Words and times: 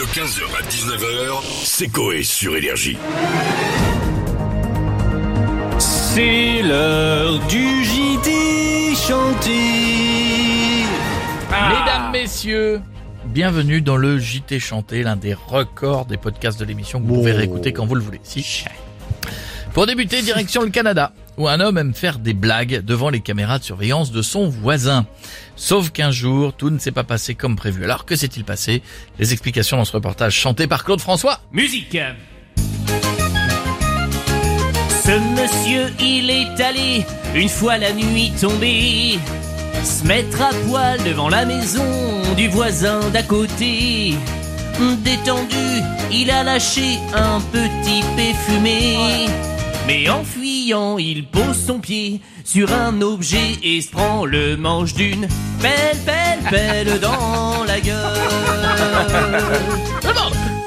De 0.00 0.06
15h 0.06 0.44
à 0.58 0.62
19h, 0.62 1.42
c'est 1.62 1.88
Coé 1.88 2.22
sur 2.22 2.56
Énergie. 2.56 2.96
C'est 5.78 6.62
l'heure 6.62 7.38
du 7.40 7.84
JT 7.84 8.94
chanté. 8.94 10.86
Mesdames, 11.50 12.12
messieurs, 12.12 12.80
bienvenue 13.26 13.82
dans 13.82 13.98
le 13.98 14.18
JT 14.18 14.58
chanté, 14.58 15.02
l'un 15.02 15.16
des 15.16 15.34
records 15.34 16.06
des 16.06 16.16
podcasts 16.16 16.58
de 16.58 16.64
l'émission 16.64 16.98
que 16.98 17.06
vous 17.06 17.16
pouvez 17.16 17.32
réécouter 17.32 17.74
quand 17.74 17.84
vous 17.84 17.94
le 17.94 18.00
voulez. 18.00 18.20
Si. 18.22 18.64
Pour 19.74 19.86
débuter, 19.86 20.22
direction 20.22 20.62
le 20.62 20.70
Canada, 20.70 21.12
où 21.40 21.48
un 21.48 21.58
homme 21.60 21.78
aime 21.78 21.94
faire 21.94 22.18
des 22.18 22.34
blagues 22.34 22.84
devant 22.84 23.08
les 23.08 23.20
caméras 23.20 23.58
de 23.58 23.64
surveillance 23.64 24.12
de 24.12 24.20
son 24.20 24.48
voisin. 24.48 25.06
Sauf 25.56 25.90
qu'un 25.90 26.10
jour, 26.10 26.52
tout 26.52 26.68
ne 26.68 26.78
s'est 26.78 26.92
pas 26.92 27.02
passé 27.02 27.34
comme 27.34 27.56
prévu. 27.56 27.82
Alors 27.84 28.04
que 28.04 28.14
s'est-il 28.14 28.44
passé? 28.44 28.82
Les 29.18 29.32
explications 29.32 29.78
dans 29.78 29.86
ce 29.86 29.92
reportage 29.92 30.34
chanté 30.34 30.66
par 30.66 30.84
Claude 30.84 31.00
François. 31.00 31.40
Musique. 31.50 31.98
Ce 35.02 35.18
monsieur, 35.40 35.86
il 35.98 36.28
est 36.28 36.60
allé, 36.62 37.06
une 37.34 37.48
fois 37.48 37.78
la 37.78 37.92
nuit 37.94 38.32
tombée, 38.38 39.18
se 39.82 40.06
mettre 40.06 40.42
à 40.42 40.50
poil 40.68 41.02
devant 41.04 41.30
la 41.30 41.46
maison 41.46 42.34
du 42.36 42.48
voisin 42.48 43.00
d'à 43.10 43.22
côté. 43.22 44.14
Détendu, 45.02 45.82
il 46.12 46.30
a 46.30 46.42
lâché 46.42 46.98
un 47.14 47.40
petit 47.40 48.02
pé 48.14 48.34
fumé. 48.46 49.26
Mais 49.86 50.08
en 50.08 50.22
il 50.98 51.26
pose 51.26 51.56
son 51.66 51.80
pied 51.80 52.20
sur 52.44 52.72
un 52.72 53.00
objet 53.02 53.58
et 53.62 53.80
se 53.80 53.90
prend 53.90 54.24
le 54.24 54.56
manche 54.56 54.94
d'une 54.94 55.26
belle, 55.60 55.96
belle, 56.06 56.38
belle 56.50 57.00
dans 57.00 57.64
la 57.66 57.80
gueule. 57.80 57.98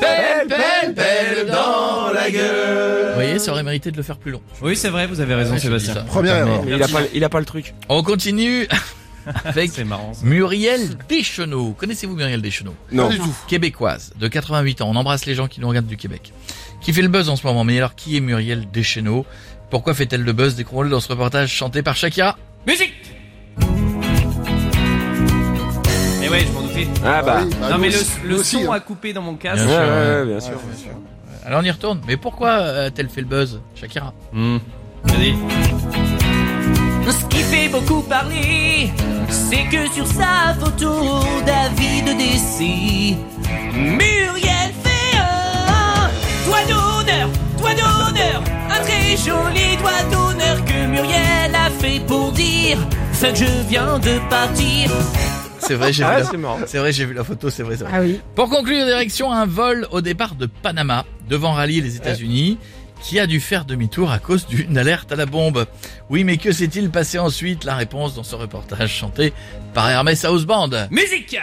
Belle, 0.00 0.48
belle, 0.48 0.94
belle 0.94 1.46
dans 1.46 2.12
la 2.12 2.30
gueule. 2.30 3.08
Vous 3.10 3.14
voyez, 3.14 3.38
ça 3.38 3.52
aurait 3.52 3.62
mérité 3.62 3.92
de 3.92 3.96
le 3.96 4.02
faire 4.02 4.16
plus 4.16 4.32
long. 4.32 4.40
Oui, 4.60 4.74
c'est 4.76 4.88
vrai, 4.88 5.06
vous 5.06 5.20
avez 5.20 5.34
raison, 5.34 5.56
Sébastien. 5.56 5.94
Première 6.08 6.36
erreur. 6.36 6.62
Il 6.66 6.82
a 6.82 6.88
pas, 6.88 7.00
il 7.14 7.22
a 7.22 7.28
pas 7.28 7.38
le 7.38 7.46
truc. 7.46 7.74
On 7.88 8.02
continue 8.02 8.66
avec 9.44 9.70
C'est 9.72 9.84
marrant. 9.84 10.12
Muriel 10.22 10.96
Deschenaux. 11.08 11.72
Connaissez-vous 11.78 12.16
Muriel 12.16 12.40
Deschenaux? 12.42 12.74
Non. 12.90 13.08
Pas 13.08 13.14
du 13.14 13.18
tout. 13.20 13.34
Québécoise, 13.48 14.12
de 14.18 14.28
88 14.28 14.80
ans. 14.82 14.90
On 14.90 14.96
embrasse 14.96 15.26
les 15.26 15.34
gens 15.34 15.46
qui 15.48 15.60
nous 15.60 15.68
regardent 15.68 15.86
du 15.86 15.96
Québec. 15.96 16.32
Qui 16.80 16.92
fait 16.92 17.02
le 17.02 17.08
buzz 17.08 17.28
en 17.28 17.36
ce 17.36 17.46
moment. 17.46 17.64
Mais 17.64 17.76
alors, 17.78 17.94
qui 17.94 18.16
est 18.16 18.20
Muriel 18.20 18.70
Deschenaux? 18.72 19.24
Pourquoi 19.70 19.94
fait-elle 19.94 20.22
le 20.22 20.32
buzz 20.32 20.54
Découvrons-le 20.56 20.90
dans 20.90 21.00
ce 21.00 21.08
reportage 21.08 21.50
chanté 21.50 21.82
par 21.82 21.96
Shakira? 21.96 22.36
Musique 22.66 22.92
Eh 26.22 26.28
ouais, 26.28 26.44
je 26.46 26.52
m'en 26.52 26.62
doutais. 26.62 26.86
Ah 27.04 27.22
bah. 27.22 27.40
oui, 27.44 27.50
bah, 27.60 27.68
non 27.70 27.74
nous 27.76 27.80
mais 27.82 27.90
le, 28.24 28.34
aussi, 28.36 28.62
son 28.64 28.72
hein. 28.72 28.76
a 28.76 28.80
coupé 28.80 29.12
dans 29.12 29.22
mon 29.22 29.34
casque. 29.34 29.64
Bien 29.64 29.78
Ouais, 29.78 29.84
sûr, 29.84 29.92
ouais, 29.92 30.18
ouais. 30.20 30.26
bien 30.26 30.40
sûr. 30.40 30.58
Alors 31.44 31.60
on 31.60 31.64
y 31.64 31.70
retourne. 31.70 32.00
Mais 32.06 32.16
pourquoi 32.16 32.52
a-t-elle 32.52 33.08
fait 33.08 33.20
le 33.22 33.26
buzz? 33.26 33.60
Shakira 33.74 34.12
Hmm. 34.32 34.58
Vas-y. 35.04 35.34
Ce 37.10 37.24
qui 37.26 37.42
fait 37.42 37.68
beaucoup 37.68 38.00
parler, 38.02 38.90
c'est 39.28 39.64
que 39.70 39.90
sur 39.92 40.06
sa 40.06 40.54
photo 40.58 40.90
d'avis 41.44 42.02
de 42.02 42.12
décès, 42.16 43.16
Muriel 43.74 44.72
fait 44.82 45.18
un 45.18 46.10
doigt 46.46 46.64
d'honneur, 46.68 47.28
doigt 47.58 47.74
d'honneur, 47.74 48.42
un 48.70 48.80
très 48.80 49.16
joli 49.16 49.76
doigt 49.78 50.02
d'honneur 50.10 50.64
que 50.64 50.86
Muriel 50.86 51.54
a 51.54 51.70
fait 51.70 52.00
pour 52.06 52.32
dire 52.32 52.78
Fuck, 53.12 53.36
je 53.36 53.68
viens 53.68 53.98
de 53.98 54.18
partir. 54.30 54.90
C'est 55.58 55.74
vrai, 55.74 55.92
j'ai 55.92 56.02
Ah, 56.04 56.20
vu, 56.20 56.36
la... 56.42 56.66
c'est 56.66 56.78
vrai, 56.78 56.92
j'ai 56.92 57.04
vu 57.04 57.14
la 57.14 57.22
photo, 57.24 57.48
c'est 57.50 57.62
vrai, 57.62 57.76
c'est 57.76 57.84
vrai. 57.84 57.92
Ah 57.94 58.00
oui. 58.00 58.20
Pour 58.34 58.48
conclure, 58.48 58.84
direction 58.84 59.30
un 59.32 59.46
vol 59.46 59.86
au 59.92 60.00
départ 60.00 60.34
de 60.34 60.46
Panama, 60.46 61.04
devant 61.28 61.52
rallier 61.52 61.80
les 61.80 61.94
États-Unis, 61.96 62.58
qui 63.02 63.18
a 63.18 63.26
dû 63.26 63.40
faire 63.40 63.64
demi-tour 63.64 64.10
à 64.10 64.18
cause 64.18 64.46
d'une 64.46 64.78
alerte 64.78 65.12
à 65.12 65.16
la 65.16 65.26
bombe. 65.26 65.66
Oui, 66.08 66.24
mais 66.24 66.36
que 66.38 66.52
s'est-il 66.52 66.90
passé 66.90 67.18
ensuite? 67.18 67.64
La 67.64 67.74
réponse 67.74 68.14
dans 68.14 68.22
ce 68.22 68.36
reportage 68.36 68.90
chanté 68.90 69.32
par 69.74 69.90
Hermès 69.90 70.24
House 70.24 70.46
Band. 70.46 70.70
Musique 70.90 71.36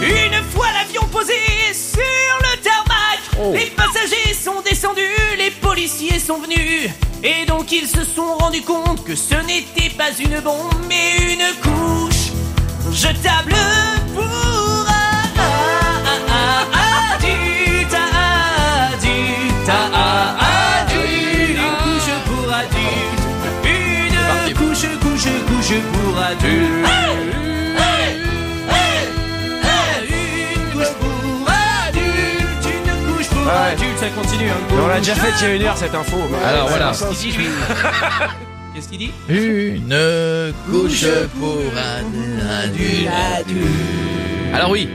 Une 0.00 0.42
fois 0.50 0.66
l'avion 0.72 1.02
posé 1.12 1.34
sur 1.72 2.00
le 2.00 2.62
tarmac, 2.62 3.58
les 3.60 3.70
passagers 3.70 4.32
sont 4.32 4.62
descendus, 4.62 5.02
les 5.36 5.50
policiers 5.50 6.18
sont 6.18 6.38
venus. 6.38 6.90
Et 7.22 7.44
donc 7.46 7.72
ils 7.72 7.88
se 7.88 8.04
sont 8.04 8.36
rendus 8.38 8.62
compte 8.62 9.04
que 9.04 9.16
ce 9.16 9.34
n'était 9.46 9.90
pas 9.96 10.12
une 10.18 10.40
bombe, 10.40 10.72
mais 10.88 11.32
une 11.32 11.60
couche 11.60 12.32
jetable 12.92 13.57
continue. 34.38 34.50
Hein. 34.50 34.54
Mais 34.70 34.82
on 34.82 34.88
l'a 34.88 34.98
déjà 34.98 35.14
fait 35.14 35.32
il 35.40 35.48
y 35.48 35.50
a 35.50 35.54
une 35.54 35.62
heure 35.62 35.76
cette 35.76 35.94
info. 35.94 36.16
Alors 36.46 36.68
voilà. 36.68 36.88
Qu'est-ce 36.88 37.08
qu'il 37.08 37.32
dit 37.32 37.38
Qu'est-ce 38.74 38.88
qu'il 38.88 38.98
dit 38.98 39.12
Une 39.28 40.52
couche 40.70 41.06
pour 41.38 41.58
un 41.76 42.62
adulte. 42.62 43.08
Alors 44.54 44.70
oui, 44.70 44.88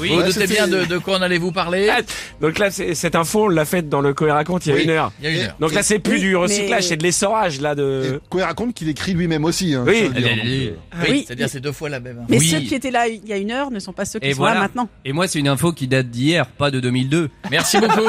Oui. 0.00 0.08
vous 0.10 0.22
doutez 0.22 0.46
bien 0.46 0.66
de, 0.66 0.84
de 0.84 0.98
quoi 0.98 1.18
en 1.18 1.22
allez-vous 1.22 1.52
parler 1.52 1.88
Ah, 1.88 2.00
Donc 2.40 2.58
là, 2.58 2.70
c'est- 2.70 2.94
cette 2.94 3.14
info, 3.14 3.44
on 3.44 3.48
l'a 3.48 3.64
faite 3.64 3.88
dans 3.88 4.00
le 4.00 4.12
Coé 4.12 4.30
raconte 4.32 4.66
il 4.66 4.70
y 4.70 4.72
a 4.72 4.76
Oui. 4.76 4.82
une 4.84 4.90
heure. 4.90 5.12
Il 5.20 5.24
y 5.24 5.28
a 5.28 5.30
une 5.30 5.40
heure. 5.48 5.56
Donc 5.60 5.72
là, 5.72 5.82
c'est 5.82 5.98
plus 6.00 6.14
Oui, 6.14 6.20
du 6.20 6.36
recyclage, 6.36 6.82
mais- 6.82 6.88
c'est 6.88 6.96
de 6.96 7.02
l'essorage 7.04 7.60
là 7.60 7.74
de. 7.74 8.20
Coé 8.28 8.42
raconte 8.42 8.74
qu'il 8.74 8.88
écrit 8.88 9.14
lui-même 9.14 9.44
aussi. 9.44 9.74
Hein, 9.74 9.84
Oui. 9.86 10.08
dire, 10.10 10.28
Oui, 10.44 10.72
Oui. 11.08 11.24
c'est-à-dire 11.26 11.48
c'est 11.48 11.60
deux 11.60 11.72
fois 11.72 11.88
la 11.88 12.00
même. 12.00 12.18
hein. 12.20 12.26
Mais 12.28 12.38
Oui. 12.38 12.46
ceux 12.48 12.60
qui 12.60 12.74
étaient 12.74 12.90
là 12.90 13.06
il 13.08 13.26
y 13.28 13.32
a 13.32 13.36
une 13.36 13.50
heure 13.52 13.70
ne 13.70 13.78
sont 13.78 13.92
pas 13.92 14.04
ceux 14.04 14.18
qui 14.18 14.26
Et 14.26 14.32
sont 14.32 14.38
voilà. 14.38 14.54
là 14.56 14.60
maintenant. 14.62 14.88
Et 15.04 15.12
moi, 15.12 15.28
c'est 15.28 15.38
une 15.38 15.48
info 15.48 15.72
qui 15.72 15.86
date 15.86 16.08
d'hier, 16.10 16.46
pas 16.46 16.70
de 16.70 16.80
2002. 16.80 17.30
Merci 17.50 17.78
beaucoup. 17.78 18.08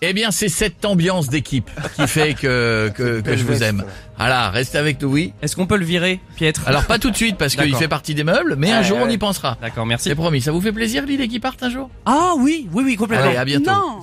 eh 0.00 0.12
bien, 0.12 0.30
c'est 0.30 0.48
cette 0.48 0.84
ambiance 0.84 1.28
d'équipe 1.28 1.70
qui 1.96 2.06
fait 2.06 2.34
que, 2.34 2.90
que, 2.96 3.20
que 3.20 3.36
je 3.36 3.44
vous 3.44 3.62
aime. 3.62 3.84
Voilà, 4.16 4.50
restez 4.50 4.78
avec 4.78 5.02
nous, 5.02 5.08
oui. 5.08 5.32
Est-ce 5.42 5.56
qu'on 5.56 5.66
peut 5.66 5.76
le 5.76 5.84
virer, 5.84 6.20
Pietre? 6.36 6.62
Alors 6.66 6.84
pas 6.84 6.98
tout 7.00 7.10
de 7.10 7.16
suite 7.16 7.36
parce 7.36 7.56
qu'il 7.56 7.74
fait 7.74 7.88
partie 7.88 8.14
des 8.14 8.22
meubles, 8.22 8.54
mais 8.56 8.70
un 8.70 8.82
jour 8.82 8.98
on 9.02 9.08
y 9.08 9.18
pensera. 9.18 9.58
D'accord, 9.60 9.86
merci. 9.86 10.08
C'est 10.08 10.14
promis. 10.14 10.40
Ça 10.40 10.52
vous 10.52 10.60
fait 10.60 10.70
plaisir 10.72 10.93
l'idée 11.02 11.28
qu'il 11.28 11.40
parte 11.40 11.62
un 11.62 11.70
jour 11.70 11.90
Ah 12.06 12.34
oui, 12.38 12.68
oui, 12.72 12.82
oui, 12.84 12.96
complètement. 12.96 13.26
Allez, 13.26 13.36
à 13.36 13.44
bientôt. 13.44 13.70
Non 13.70 14.00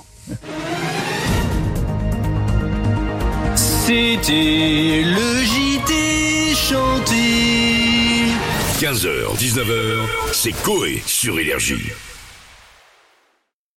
C'était 3.55 5.03
le 5.03 5.43
JT 5.43 6.55
chanté. 6.55 8.31
15h, 8.79 9.37
19h, 9.37 9.97
c'est 10.31 10.53
Coé 10.63 11.01
sur 11.05 11.39
Énergie. 11.39 11.91